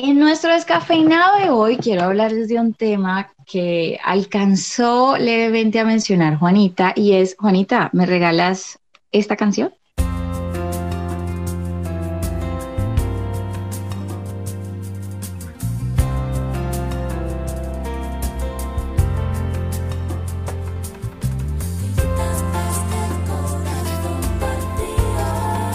[0.05, 6.39] En nuestro descafeinado de hoy quiero hablarles de un tema que alcanzó levemente a mencionar
[6.39, 8.81] Juanita y es, Juanita, ¿me regalas
[9.13, 9.73] esta canción?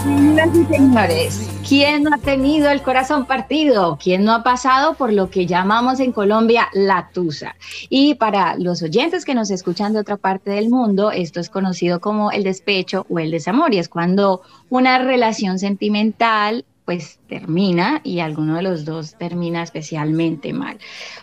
[0.04, 3.98] Señoras y señores, ¿quién no ha tenido el corazón partido?
[4.02, 7.56] ¿Quién no ha pasado por lo que llamamos en Colombia la tusa?
[7.90, 12.00] Y para los oyentes que nos escuchan de otra parte del mundo, esto es conocido
[12.00, 18.20] como el despecho o el desamor, y es cuando una relación sentimental pues termina y
[18.20, 20.78] alguno de los dos termina especialmente mal.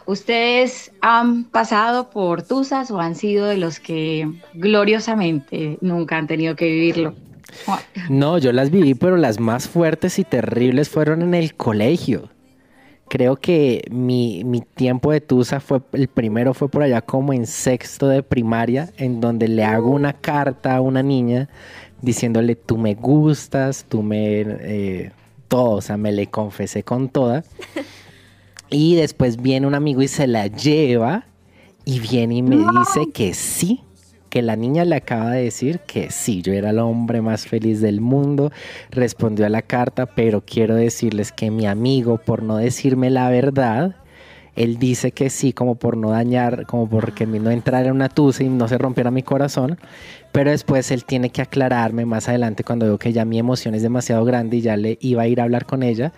[0.06, 6.56] ¿Ustedes han pasado por tusas o han sido de los que gloriosamente nunca han tenido
[6.56, 7.16] que vivirlo?
[8.10, 12.30] No, yo las viví, pero las más fuertes y terribles fueron en el colegio.
[13.08, 17.46] Creo que mi, mi tiempo de Tusa fue, el primero fue por allá como en
[17.46, 21.48] sexto de primaria, en donde le hago una carta a una niña
[22.02, 24.42] diciéndole, tú me gustas, tú me...
[24.42, 25.12] eh,
[25.48, 27.44] todo, o sea, me le confesé con toda.
[28.70, 31.26] Y después viene un amigo y se la lleva
[31.86, 33.84] y viene y me dice que sí,
[34.36, 37.80] que la niña le acaba de decir que sí, yo era el hombre más feliz
[37.80, 38.52] del mundo,
[38.92, 43.96] respondió a la carta, pero quiero decirles que mi amigo, por no decirme la verdad,
[44.56, 48.44] él dice que sí, como por no dañar, como porque no entrar en una tusa
[48.44, 49.78] y no se rompiera mi corazón,
[50.32, 53.82] pero después él tiene que aclararme más adelante cuando veo que ya mi emoción es
[53.82, 56.14] demasiado grande y ya le iba a ir a hablar con ella.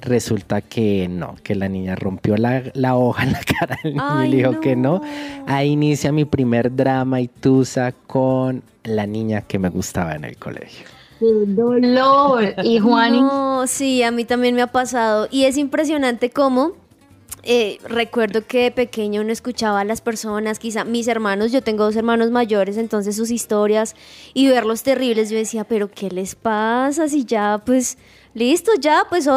[0.00, 4.24] Resulta que no, que la niña rompió la, la hoja en la cara del niño
[4.24, 4.98] y le dijo que no.
[4.98, 5.02] no.
[5.46, 10.36] Ahí inicia mi primer drama y tusa con la niña que me gustaba en el
[10.36, 10.86] colegio.
[11.18, 12.54] ¡Qué dolor!
[12.62, 15.28] Y Juan, No, sí, a mí también me ha pasado.
[15.30, 16.72] Y es impresionante cómo
[17.46, 21.84] eh, recuerdo que de pequeño uno escuchaba a las personas, quizá mis hermanos, yo tengo
[21.84, 23.94] dos hermanos mayores, entonces sus historias
[24.32, 27.08] y verlos terribles, yo decía, pero ¿qué les pasa?
[27.08, 27.98] Si ya, pues,
[28.34, 29.28] listo, ya, pues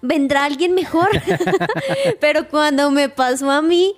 [0.00, 1.08] vendrá alguien mejor.
[2.20, 3.94] pero cuando me pasó a mí,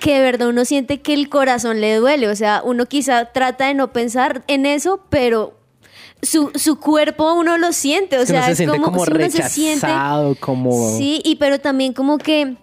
[0.00, 3.66] que de verdad uno siente que el corazón le duele, o sea, uno quizá trata
[3.68, 5.54] de no pensar en eso, pero
[6.22, 9.04] su, su cuerpo uno lo siente, o Es que uno sea, se es como, como
[9.04, 9.88] si uno se siente
[10.40, 10.96] como...
[10.96, 12.56] Sí, y pero también como que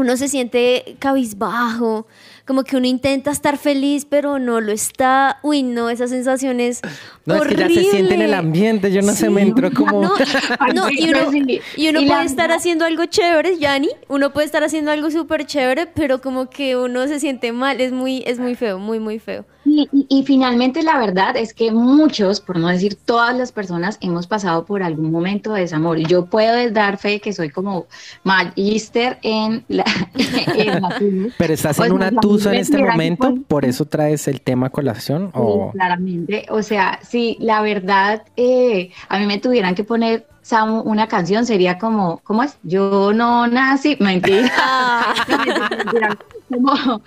[0.00, 2.06] uno se siente cabizbajo,
[2.46, 5.38] como que uno intenta estar feliz, pero no lo está.
[5.42, 6.80] Uy, no, esa sensación es
[7.24, 8.36] No, es que ya se siente en el horrible.
[8.36, 10.02] ambiente, yo no sé, me entró como...
[10.02, 10.14] No,
[10.74, 11.32] no, y uno,
[11.76, 15.10] y uno Y la puede estar haciendo algo chévere, Yanni, uno puede estar haciendo algo
[15.10, 19.00] súper chévere, pero como que uno se siente mal, es muy, es muy feo, muy,
[19.00, 19.44] muy feo.
[19.68, 23.98] Y, y- y finalmente la verdad es que muchos, por no decir todas las personas,
[24.00, 25.98] hemos pasado por algún momento de desamor.
[25.98, 27.86] Yo puedo dar fe que soy como
[28.22, 29.84] magister en la...
[30.54, 30.96] en la
[31.38, 34.28] Pero estás O en sea, una la tusa en este momento, pues, por eso traes
[34.28, 35.72] el tema a colación Sí, o...
[35.72, 36.46] claramente.
[36.50, 41.44] O sea, si la verdad eh, a mí me tuvieran que poner Samu, una canción,
[41.44, 42.56] sería como, ¿cómo es?
[42.62, 44.48] Yo no nací, mentira.
[45.28, 46.18] No, mentira.
[46.48, 47.02] Como,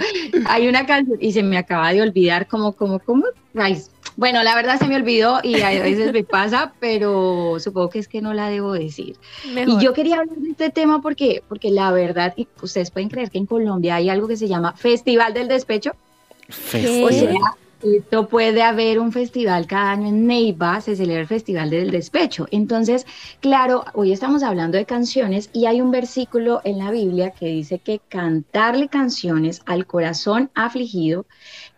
[0.49, 3.23] hay una canción y se me acaba de olvidar, como, como, como.
[3.56, 3.82] Ay,
[4.17, 8.10] bueno, la verdad se me olvidó y a veces me pasa, pero supongo que es
[8.10, 9.15] que no la debo decir.
[9.54, 9.82] Mejor.
[9.82, 13.32] Y yo quería hablar de este tema porque, porque la verdad, y ustedes pueden creer
[13.32, 15.93] que en Colombia hay algo que se llama Festival del Despecho.
[16.71, 17.06] ¿Qué?
[17.06, 17.32] O sea,
[17.82, 22.48] esto puede haber un festival cada año en Neiva, se celebra el Festival del Despecho.
[22.52, 23.06] Entonces,
[23.40, 27.80] claro, hoy estamos hablando de canciones y hay un versículo en la Biblia que dice
[27.80, 31.25] que cantarle canciones al corazón afligido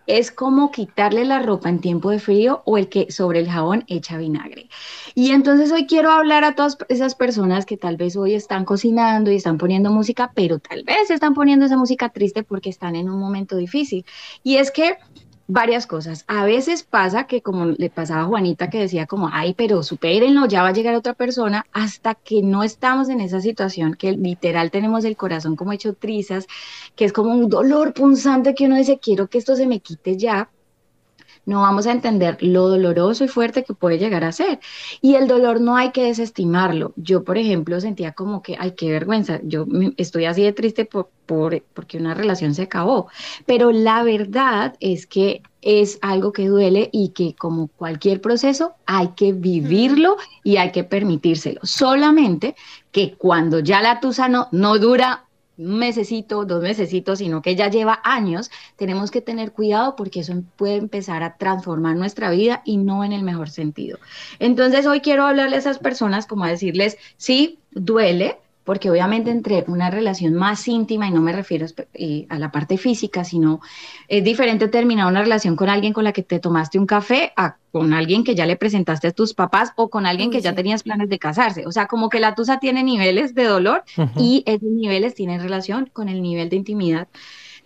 [0.08, 3.86] es como quitarle la ropa en tiempo de frío o el que sobre el jabón
[3.88, 4.68] echa vinagre.
[5.14, 9.32] Y entonces hoy quiero hablar a todas esas personas que tal vez hoy están cocinando
[9.32, 13.10] y están poniendo música, pero tal vez están poniendo esa música triste porque están en
[13.10, 14.06] un momento difícil.
[14.44, 14.98] Y es que
[15.52, 16.24] varias cosas.
[16.28, 20.46] A veces pasa que como le pasaba a Juanita que decía como, ay, pero supérenlo,
[20.48, 24.72] ya va a llegar otra persona, hasta que no estamos en esa situación, que literal
[24.72, 26.48] tenemos el corazón como hecho trizas,
[26.96, 30.18] que es como un dolor punzante que uno dice, quiero que esto se me quite
[30.18, 30.50] ya.
[31.46, 34.60] No vamos a entender lo doloroso y fuerte que puede llegar a ser.
[35.02, 36.94] Y el dolor no hay que desestimarlo.
[36.96, 39.66] Yo, por ejemplo, sentía como que, ay, qué vergüenza, yo
[39.98, 43.08] estoy así de triste por, por- porque una relación se acabó.
[43.46, 49.10] Pero la verdad es que es algo que duele y que como cualquier proceso hay
[49.10, 51.60] que vivirlo y hay que permitírselo.
[51.64, 52.56] Solamente
[52.92, 55.26] que cuando ya la tusa no, no dura
[55.62, 60.76] mesecito, dos mesecitos, sino que ya lleva años, tenemos que tener cuidado porque eso puede
[60.76, 64.00] empezar a transformar nuestra vida y no en el mejor sentido.
[64.40, 68.40] Entonces hoy quiero hablarle a esas personas como a decirles, sí, duele,
[68.72, 72.78] porque obviamente entre una relación más íntima, y no me refiero eh, a la parte
[72.78, 73.60] física, sino
[74.08, 77.58] es diferente terminar una relación con alguien con la que te tomaste un café a
[77.74, 80.84] con alguien que ya le presentaste a tus papás o con alguien que ya tenías
[80.84, 81.68] planes de casarse.
[81.68, 83.84] O sea, como que la tusa tiene niveles de dolor
[84.16, 87.10] y esos niveles tienen relación con el nivel de intimidad.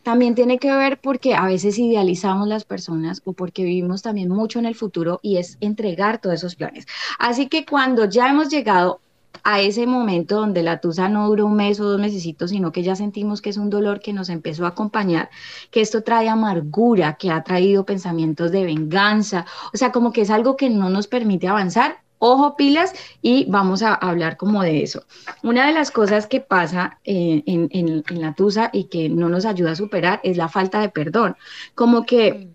[0.01, 4.57] También tiene que ver porque a veces idealizamos las personas o porque vivimos también mucho
[4.57, 6.87] en el futuro y es entregar todos esos planes.
[7.19, 9.01] Así que cuando ya hemos llegado
[9.43, 12.83] a ese momento donde la tusa no duró un mes o dos mesecitos, sino que
[12.83, 15.29] ya sentimos que es un dolor que nos empezó a acompañar,
[15.71, 20.29] que esto trae amargura, que ha traído pensamientos de venganza, o sea, como que es
[20.29, 21.97] algo que no nos permite avanzar.
[22.17, 25.03] Ojo pilas y vamos a hablar como de eso.
[25.43, 29.45] Una de las cosas que pasa eh, en- en la tusa y que no nos
[29.45, 31.35] ayuda a superar es la falta de perdón.
[31.75, 32.54] Como que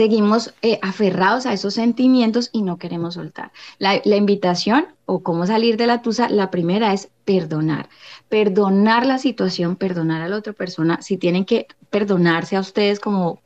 [0.00, 3.52] seguimos eh, aferrados a esos sentimientos y no queremos soltar.
[3.78, 7.90] La, invitación o cómo salir de la tusa, la primera es perdonar.
[8.30, 11.02] Perdonar la situación, perdonar a la otra persona.
[11.02, 13.40] Si tienen que perdonarse a ustedes, como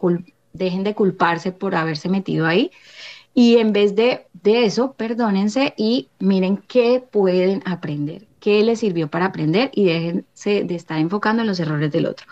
[0.52, 2.70] dejen de culparse por haberse metido ahí.
[3.34, 9.08] Y en vez de, de eso, perdónense y miren qué pueden aprender, qué les sirvió
[9.08, 12.26] para aprender y déjense de estar enfocando en los errores del otro.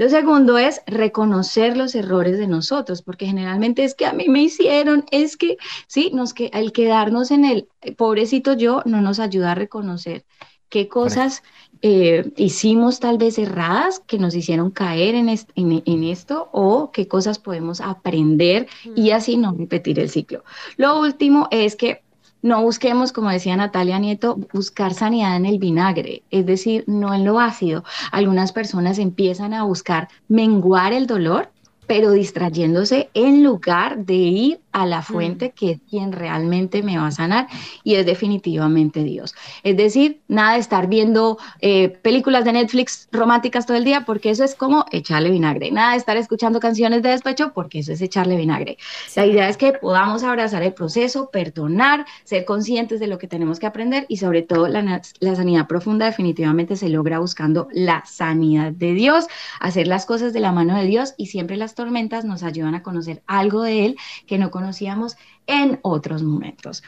[0.00, 4.42] Lo segundo es reconocer los errores de nosotros, porque generalmente es que a mí me
[4.42, 9.20] hicieron, es que, sí, nos que, el quedarnos en el eh, pobrecito yo no nos
[9.20, 10.24] ayuda a reconocer
[10.70, 11.42] qué cosas
[11.82, 16.90] eh, hicimos tal vez erradas que nos hicieron caer en, est- en- en esto o
[16.92, 20.44] qué cosas podemos aprender y así no repetir el ciclo.
[20.78, 22.02] Lo último es que
[22.42, 27.24] no busquemos, como decía Natalia Nieto, buscar sanidad en el vinagre, es decir, no en
[27.24, 27.84] lo ácido.
[28.12, 31.50] Algunas personas empiezan a buscar menguar el dolor,
[31.90, 37.08] pero distrayéndose en lugar de ir a la fuente que es quien realmente me va
[37.08, 37.48] a sanar
[37.82, 39.34] y es definitivamente Dios.
[39.64, 44.30] Es decir, nada de estar viendo eh, películas de Netflix románticas todo el día porque
[44.30, 45.72] eso es como echarle vinagre.
[45.72, 48.78] Nada de estar escuchando canciones de despecho porque eso es echarle vinagre.
[49.16, 53.58] La idea es que podamos abrazar el proceso, perdonar, ser conscientes de lo que tenemos
[53.58, 58.70] que aprender y sobre todo la, la sanidad profunda definitivamente se logra buscando la sanidad
[58.70, 59.26] de Dios,
[59.58, 62.82] hacer las cosas de la mano de Dios y siempre las tormentas nos ayudan a
[62.82, 65.16] conocer algo de Él que no conocíamos
[65.46, 66.82] en otros momentos.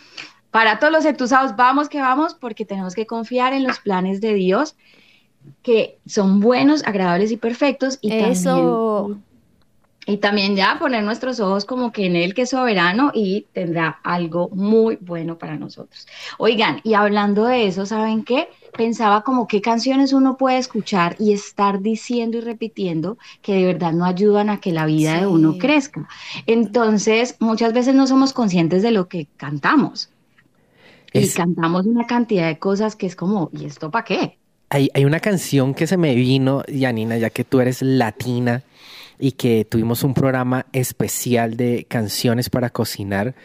[0.51, 4.35] Para todos los entusiasmados, vamos que vamos porque tenemos que confiar en los planes de
[4.35, 4.77] Dios
[5.63, 9.09] que son buenos, agradables y perfectos y Eso.
[9.09, 9.32] también
[10.07, 14.01] y también ya poner nuestros ojos como que en Él que es soberano y tendrá
[14.03, 16.09] algo muy bueno para nosotros.
[16.39, 18.49] Oigan, y hablando de eso, ¿saben qué?
[18.77, 23.93] Pensaba como qué canciones uno puede escuchar y estar diciendo y repitiendo que de verdad
[23.93, 26.09] no ayudan a que la vida de uno crezca.
[26.47, 30.09] Entonces, muchas veces no somos conscientes de lo que cantamos.
[31.13, 34.39] Y cantamos una cantidad de cosas que es como, ¿y esto para qué?
[34.71, 38.63] Hay, hay una canción que se me vino, Yanina, ya que tú eres latina
[39.23, 43.37] y que tuvimos un programa especial de canciones para cocinar,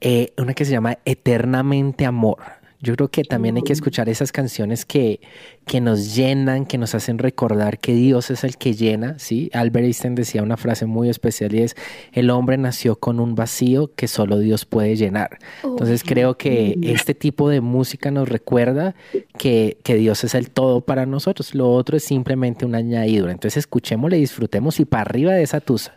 [0.00, 2.38] eh, una que se llama Eternamente Amor.
[2.86, 5.20] Yo creo que también hay que escuchar esas canciones que,
[5.66, 9.50] que nos llenan, que nos hacen recordar que Dios es el que llena, ¿sí?
[9.52, 11.74] Albert Einstein decía una frase muy especial y es,
[12.12, 15.38] el hombre nació con un vacío que solo Dios puede llenar.
[15.64, 18.94] Entonces creo que este tipo de música nos recuerda
[19.36, 21.56] que, que Dios es el todo para nosotros.
[21.56, 23.32] Lo otro es simplemente una añadidura.
[23.32, 25.92] Entonces escuchémosle, disfrutemos y para arriba de esa tusa.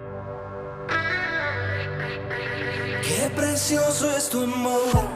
[3.03, 5.08] Qué precioso es tu amor.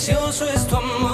[0.00, 1.09] Precioso es tu amor.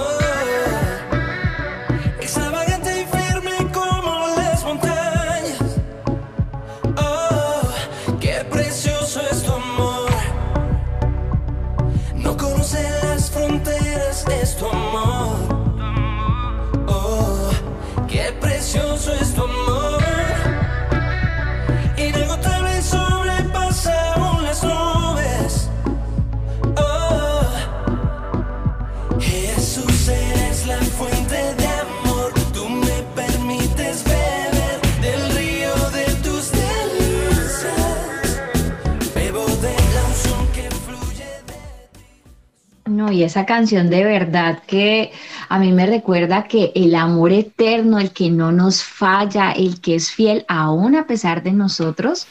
[43.13, 45.13] Y esa canción de verdad que
[45.49, 49.95] a mí me recuerda que el amor eterno, el que no nos falla, el que
[49.95, 52.27] es fiel aún a pesar de nosotros,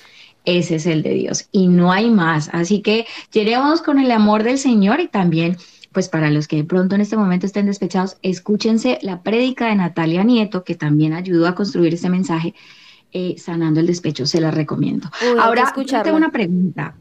[0.45, 2.49] ese es el de Dios y no hay más.
[2.53, 5.57] Así que llenemos con el amor del Señor y también,
[5.91, 9.76] pues para los que de pronto en este momento estén despechados, escúchense la prédica de
[9.76, 12.53] Natalia Nieto, que también ayudó a construir este mensaje,
[13.11, 15.09] eh, sanando el despecho, se la recomiendo.
[15.21, 15.73] Uy, Ahora,
[16.03, 16.95] tengo una pregunta.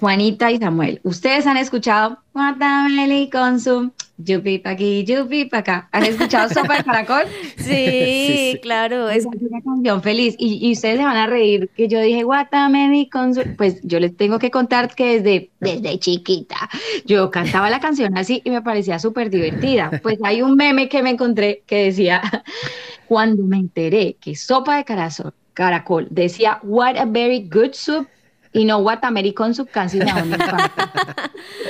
[0.00, 5.88] Juanita y Samuel, ¿ustedes han escuchado Guatameli con su yupi pa' aquí, yupi pa' acá?
[5.90, 7.24] ¿Han escuchado Sopa de Caracol?
[7.56, 8.58] Sí, Sí, sí.
[8.62, 9.08] claro.
[9.08, 13.08] Es, una canción feliz y, y ustedes se van a reír que yo dije Guatameli
[13.08, 13.42] con su...
[13.56, 16.68] Pues yo les tengo que contar que desde, desde chiquita
[17.04, 19.90] yo cantaba la canción así y me parecía súper divertida.
[20.02, 22.22] Pues hay un meme que me encontré que decía,
[23.08, 28.06] cuando me enteré que Sopa de Caracol, Caracol decía What a very good soup
[28.52, 30.82] y no Guatameli con su casi me da un infarto.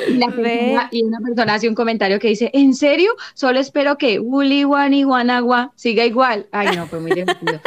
[0.08, 3.10] Y, persona- y una persona hace un comentario que dice, ¿en serio?
[3.34, 6.46] Solo espero que Wuli Wani Wanagua siga igual.
[6.52, 7.60] Ay, no, muy divertido.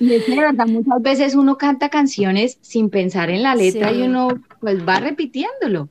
[0.00, 3.96] Y es que verdad, muchas veces uno canta canciones sin pensar en la letra Sí.
[3.98, 5.88] y uno pues va repitiéndolo.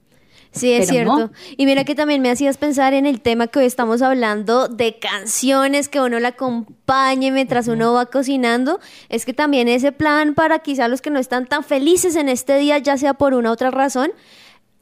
[0.52, 1.16] Sí, es Pero no.
[1.18, 1.34] cierto.
[1.58, 5.00] Y mira que también me hacías pensar en el tema que hoy estamos hablando de
[5.00, 8.80] canciones que uno la acompañe mientras uno va cocinando.
[9.10, 12.58] Es que también ese plan para quizá los que no están tan felices en este
[12.58, 14.12] día, ya sea por una u otra razón.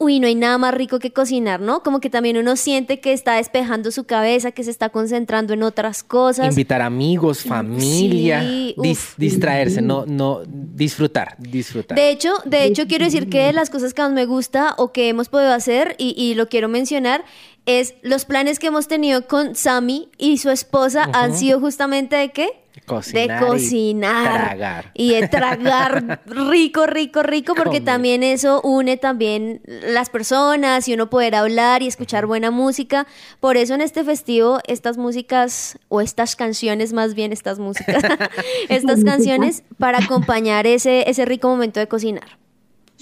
[0.02, 1.82] Uy, no hay nada más rico que cocinar, ¿no?
[1.82, 5.62] Como que también uno siente que está despejando su cabeza, que se está concentrando en
[5.62, 6.46] otras cosas.
[6.48, 9.14] Invitar amigos, familia, Sí, dis- uf.
[9.18, 11.96] distraerse, no, no, disfrutar, disfrutar.
[11.98, 14.90] De hecho, de hecho, quiero decir que de las cosas que más me gusta o
[14.90, 17.24] que hemos podido hacer, y, y lo quiero mencionar,
[17.66, 22.30] es los planes que hemos tenido con Sammy y su esposa han sido justamente de
[22.32, 22.48] qué?
[22.86, 24.44] Cocinar de y cocinar.
[24.44, 24.90] tragar.
[24.94, 27.84] Y de tragar rico, rico, rico, porque Comer.
[27.84, 33.06] también eso une también las personas y uno poder hablar y escuchar buena música.
[33.40, 38.02] Por eso en este festivo, estas músicas, o estas canciones, más bien estas músicas,
[38.68, 42.38] estas canciones para acompañar ese, ese rico momento de cocinar.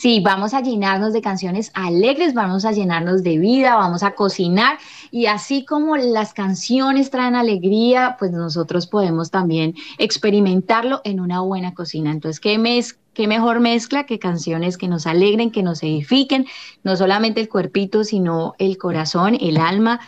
[0.01, 4.79] Sí, vamos a llenarnos de canciones alegres, vamos a llenarnos de vida, vamos a cocinar
[5.11, 11.75] y así como las canciones traen alegría, pues nosotros podemos también experimentarlo en una buena
[11.75, 12.13] cocina.
[12.13, 16.47] Entonces, ¿qué, mez- qué mejor mezcla que canciones que nos alegren, que nos edifiquen,
[16.85, 19.99] no solamente el cuerpito, sino el corazón, el alma,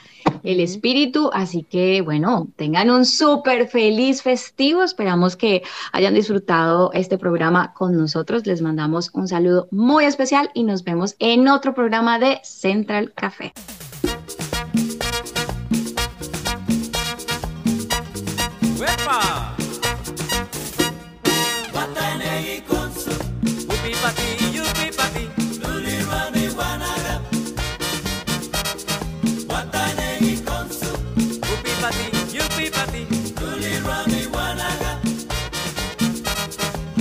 [0.44, 1.28] el espíritu?
[1.32, 4.84] Así que, bueno, tengan un súper feliz festivo.
[4.84, 8.46] Esperamos que hayan disfrutado este programa con nosotros.
[8.46, 13.52] Les mandamos un saludo muy especial y nos vemos en otro programa de Central Café.